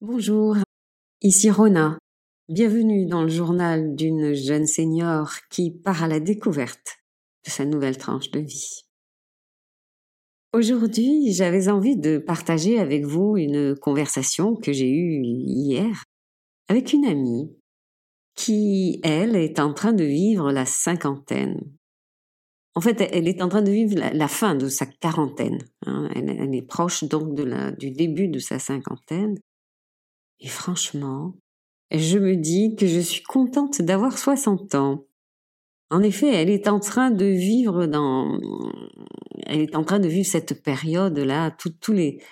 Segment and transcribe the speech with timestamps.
[0.00, 0.56] Bonjour,
[1.22, 1.98] ici Rona.
[2.48, 6.98] Bienvenue dans le journal d'une jeune senior qui part à la découverte
[7.44, 8.82] de sa nouvelle tranche de vie.
[10.52, 16.04] Aujourd'hui, j'avais envie de partager avec vous une conversation que j'ai eue hier
[16.68, 17.50] avec une amie
[18.36, 21.60] qui, elle, est en train de vivre la cinquantaine.
[22.76, 25.58] En fait, elle est en train de vivre la, fin de sa quarantaine.
[25.86, 26.08] Hein.
[26.14, 27.34] Elle, est proche donc
[27.78, 29.34] du début de sa cinquantaine.
[30.40, 31.34] Et franchement,
[31.90, 35.06] je me dis que je suis contente d'avoir 60 ans.
[35.90, 38.38] En effet, elle est en train de vivre dans,
[39.46, 42.22] elle est en train de vivre cette période-là, tous les,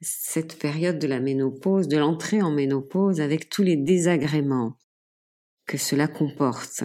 [0.00, 4.76] cette période de la ménopause, de l'entrée en ménopause avec tous les désagréments
[5.66, 6.84] que cela comporte.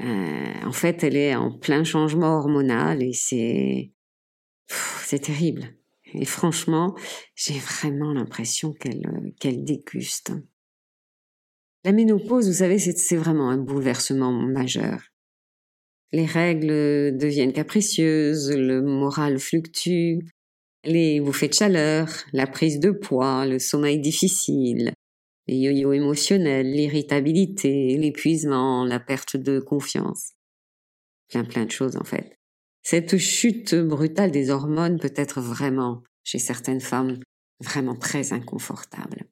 [0.00, 3.92] Euh, en fait, elle est en plein changement hormonal et c'est
[4.68, 5.77] c'est terrible.
[6.14, 6.94] Et franchement,
[7.34, 9.02] j'ai vraiment l'impression qu'elle
[9.38, 10.32] qu'elle déguste.
[11.84, 15.00] La ménopause, vous savez, c'est vraiment un bouleversement majeur.
[16.12, 20.20] Les règles deviennent capricieuses, le moral fluctue,
[20.84, 24.92] les bouffées de chaleur, la prise de poids, le sommeil difficile,
[25.46, 30.32] les yo-yo émotionnels, l'irritabilité, l'épuisement, la perte de confiance.
[31.28, 32.37] Plein plein de choses en fait.
[32.82, 37.18] Cette chute brutale des hormones peut être vraiment, chez certaines femmes,
[37.60, 39.26] vraiment très inconfortable.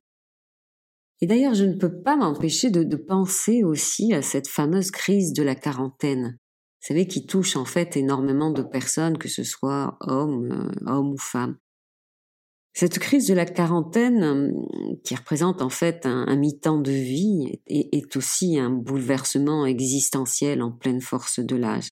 [1.21, 5.43] Et d'ailleurs, je ne peux pas m'empêcher de, penser aussi à cette fameuse crise de
[5.43, 6.37] la quarantaine.
[6.83, 11.17] Vous savez, qui touche en fait énormément de personnes, que ce soit hommes, euh, ou
[11.17, 11.57] femmes.
[12.75, 18.17] Cette crise de la quarantaine, euh, qui représente en fait un, mi-temps de vie, est,
[18.17, 21.89] aussi un bouleversement existentiel en pleine force de l'âge.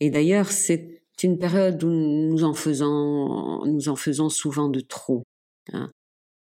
[0.00, 5.22] Et d'ailleurs, c'est une période où nous en faisons, souvent de trop.
[5.72, 5.90] Hein.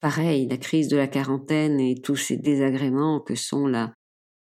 [0.02, 3.94] Pareil, la crise de la quarantaine et tous ces désagréments que sont la,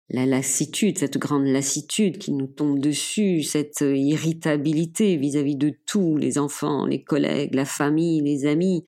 [0.10, 6.18] la lassitude, cette grande lassitude qui nous tombe dessus, cette irritabilité vis-à-vis -vis de tout,
[6.18, 8.86] les enfants, les collègues, la famille, les amis,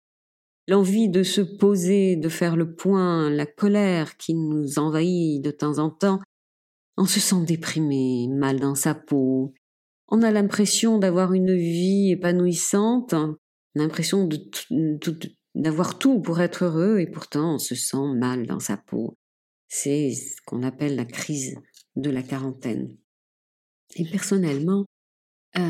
[0.68, 5.80] l'envie de se poser, de faire le point, la colère qui nous envahit de temps
[5.80, 6.20] en temps,
[6.98, 9.54] on se sent déprimé, mal dans sa peau,
[10.14, 13.16] on a l'impression d'avoir une vie épanouissante,
[13.74, 14.30] l'impression
[15.56, 19.18] d'avoir tout pour être heureux et pourtant on se sent mal dans sa peau.
[19.70, 21.56] C'est ce qu'on appelle la crise
[21.96, 22.96] de la quarantaine.
[23.96, 24.86] Et personnellement,
[25.58, 25.62] euh,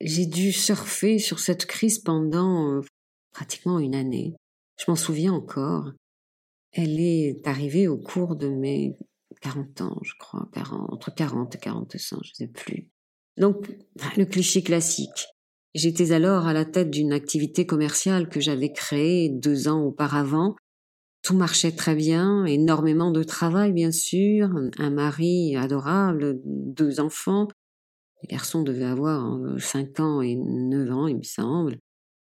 [0.00, 2.80] j'ai dû surfer sur cette crise pendant euh,
[3.32, 4.36] pratiquement une année.
[4.78, 5.90] Je m'en souviens encore.
[6.70, 8.96] Elle est arrivée au cours de mes
[9.40, 12.88] 40 ans, je crois, entre 40 et 45, je ne sais plus.
[13.40, 13.76] Donc,
[14.16, 15.26] le cliché classique.
[15.74, 20.54] J'étais alors à la tête d'une activité commerciale que j'avais créée deux ans auparavant.
[21.22, 27.48] Tout marchait très bien, énormément de travail bien sûr, un mari adorable, deux enfants.
[28.22, 31.78] Les garçons devaient avoir 5 ans et 9 ans, il me semble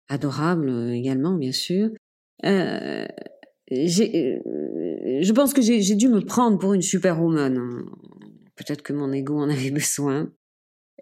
[0.08, 1.90] adorable euh, également, bien sûr.
[2.44, 3.06] Euh,
[3.72, 4.38] euh,
[5.22, 7.58] je pense que j'ai dû me prendre pour une superwoman.
[8.56, 10.30] Peut-être que mon ego en avait besoin.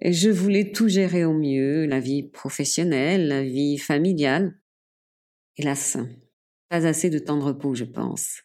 [0.00, 4.58] Je voulais tout gérer au mieux, la vie professionnelle, la vie familiale.
[5.56, 5.98] Hélas,
[6.68, 8.42] pas assez de temps de repos, je pense.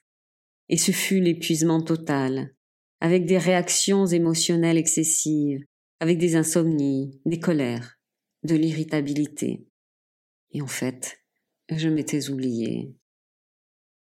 [0.69, 2.53] Et ce fut l'épuisement total,
[2.99, 5.63] avec des réactions émotionnelles excessives,
[5.99, 7.97] avec des insomnies, des colères,
[8.43, 9.65] de l'irritabilité.
[10.51, 11.23] Et en fait,
[11.69, 12.93] je m'étais oubliée.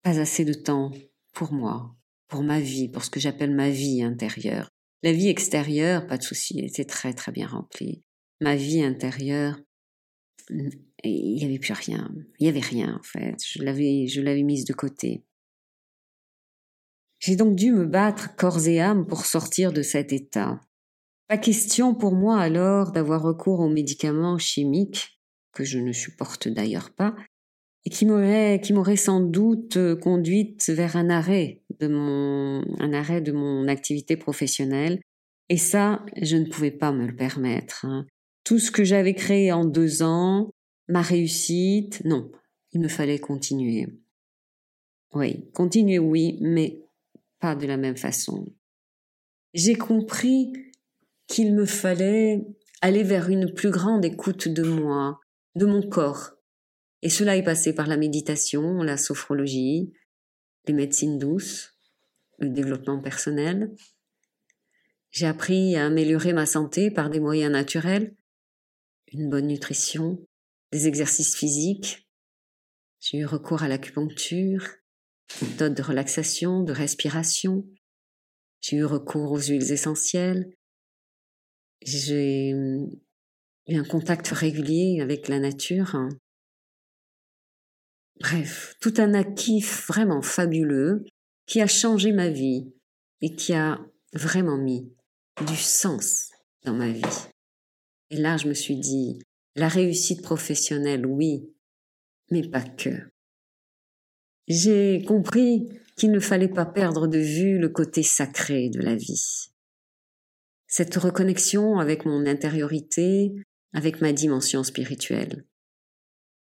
[0.02, 0.90] Pas assez de temps
[1.32, 1.94] pour moi,
[2.28, 4.70] pour ma vie, pour ce que j'appelle ma vie intérieure.
[5.04, 8.02] La vie extérieure, pas de souci, était très très bien remplie.
[8.40, 9.60] Ma vie intérieure,
[10.48, 12.10] il n'y avait plus rien.
[12.38, 13.36] Il n'y avait rien en fait.
[13.46, 15.22] Je l'avais, je l'avais mise de côté.
[17.18, 20.58] J'ai donc dû me battre corps et âme pour sortir de cet état.
[21.28, 25.20] Pas question pour moi alors d'avoir recours aux médicaments chimiques
[25.52, 27.14] que je ne supporte d'ailleurs pas,
[27.84, 32.92] et qui m'aurait, qui m'aurait sans doute euh, conduite vers un arrêt de mon, un
[32.92, 35.00] arrêt de mon activité professionnelle.
[35.50, 37.84] Et ça, je ne pouvais pas me le permettre.
[37.84, 38.06] Hein.
[38.44, 40.50] Tout ce que j'avais créé en deux ans,
[40.88, 42.30] ma réussite, non,
[42.72, 43.86] il me fallait continuer.
[45.14, 46.80] Oui, continuer, oui, mais
[47.38, 48.46] pas de la même façon.
[49.52, 50.52] J'ai compris
[51.26, 52.44] qu'il me fallait
[52.80, 55.20] aller vers une plus grande écoute de moi,
[55.54, 56.32] de mon corps.
[57.04, 59.92] Et cela est passé par la méditation, la sophrologie,
[60.66, 61.78] les médecines douces,
[62.38, 63.76] le développement personnel.
[65.10, 68.16] J'ai appris à améliorer ma santé par des moyens naturels,
[69.12, 70.26] une bonne nutrition,
[70.72, 72.08] des exercices physiques.
[73.00, 74.66] J'ai eu recours à l'acupuncture,
[75.42, 77.66] méthode de relaxation, de respiration.
[78.62, 80.56] J'ai eu recours aux huiles essentielles.
[81.82, 85.94] J'ai eu un contact régulier avec la nature.
[88.20, 91.04] Bref, tout un acquis vraiment fabuleux
[91.46, 92.72] qui a changé ma vie
[93.20, 93.80] et qui a
[94.12, 94.92] vraiment mis
[95.46, 96.30] du sens
[96.64, 97.28] dans ma vie.
[98.10, 99.18] Et là, je me suis dit,
[99.56, 101.52] la réussite professionnelle, oui,
[102.30, 103.10] mais pas que.
[104.46, 109.50] J'ai compris qu'il ne fallait pas perdre de vue le côté sacré de la vie.
[110.66, 113.32] Cette reconnexion avec mon intériorité,
[113.72, 115.44] avec ma dimension spirituelle.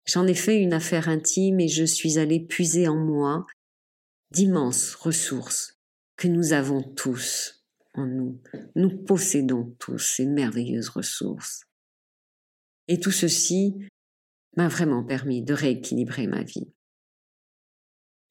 [0.06, 3.44] J'en ai fait une affaire intime et je suis allée puiser en moi
[4.30, 5.78] d'immenses ressources
[6.16, 7.64] que nous avons tous
[7.94, 8.40] en nous.
[8.74, 11.64] Nous possédons tous ces merveilleuses ressources.
[12.88, 13.74] Et tout ceci
[14.56, 16.72] m'a vraiment permis de rééquilibrer ma vie.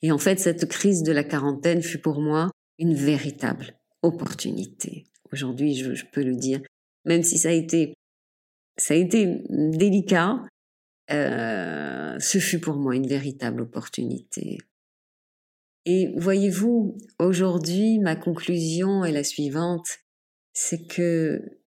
[0.01, 5.05] Et en fait, cette crise de la quarantaine fut pour moi une véritable opportunité.
[5.31, 6.61] Aujourd'hui, je, peux le dire,
[7.05, 7.93] même si ça a été,
[8.77, 10.41] ça a été délicat,
[11.11, 14.57] euh, ce fut pour moi une véritable opportunité.
[15.85, 19.99] Et voyez-vous, aujourd'hui, ma conclusion est la suivante,
[20.53, 21.61] c'est que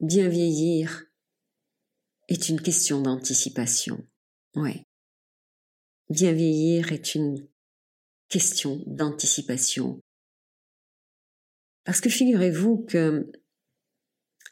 [0.00, 1.04] bien vieillir
[2.28, 4.04] est une question d'anticipation.
[4.54, 4.84] Ouais.
[6.10, 7.48] Bien vieillir est une
[8.28, 10.00] question d'anticipation.
[11.84, 13.30] Parce que figurez-vous que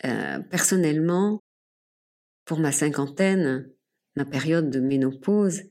[0.05, 1.41] euh, personnellement,
[2.45, 3.71] pour ma cinquantaine,
[4.17, 5.63] ma période de ménopause,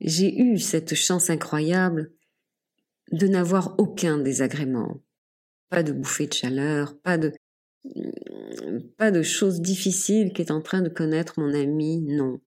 [0.00, 2.12] j'ai eu cette chance incroyable
[3.12, 5.00] de n'avoir aucun désagrément.
[5.70, 7.32] Pas de bouffée de chaleur, pas de,
[8.96, 12.40] pas de choses difficiles qu'est en train de connaître mon ami, non.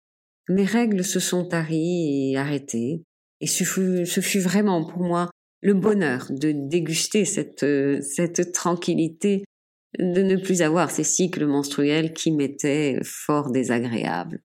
[0.47, 3.03] Mes règles se sont taries et arrêtées,
[3.41, 5.29] et ce fut, ce fut vraiment pour moi
[5.61, 7.65] le bonheur de déguster cette,
[8.01, 9.43] cette tranquillité
[9.99, 14.41] de ne plus avoir ces cycles menstruels qui m'étaient fort désagréables.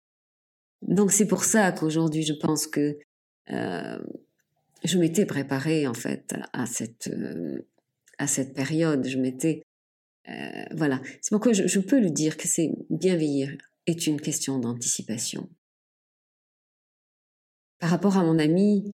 [0.83, 2.99] Donc c'est pour ça qu'aujourd'hui je pense que
[3.50, 3.99] euh,
[4.85, 7.67] je m'étais préparée en fait à cette euh,
[8.19, 9.06] à cette période.
[9.06, 9.62] Je m'étais
[10.29, 11.00] euh, voilà.
[11.21, 13.56] C'est pourquoi je, peux le dire que c'est bien vieillir
[13.87, 15.49] est une question d'anticipation.
[17.79, 18.91] Par rapport à mon ami,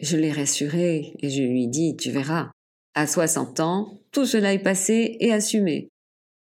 [0.00, 2.52] je l'ai rassuré et je lui ai dit tu verras,
[2.98, 5.88] à 60 ans, tout cela est passé et assumé.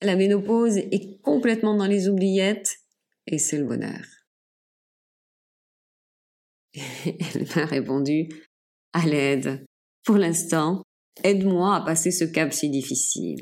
[0.02, 2.76] La ménopause est complètement dans les oubliettes
[3.26, 4.04] et c'est le bonheur.
[6.76, 8.28] Elle m'a répondu
[8.92, 9.66] À l'aide.
[10.04, 10.84] Pour l'instant,
[11.24, 13.40] aide-moi à passer ce cap si difficile.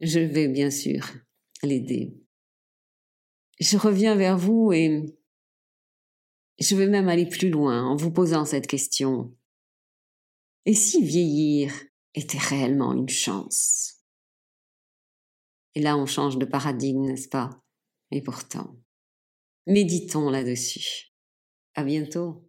[0.00, 1.12] Je vais bien sûr
[1.62, 2.12] l'aider.
[3.60, 5.16] Je reviens vers vous et
[6.58, 9.32] je vais même aller plus loin en vous posant cette question.
[10.66, 11.72] Et si vieillir
[12.14, 14.02] était réellement une chance
[15.74, 17.50] Et là, on change de paradigme, n'est-ce pas?
[18.10, 18.76] Et pourtant,
[19.66, 21.12] méditons là-dessus.
[21.74, 22.46] À bientôt.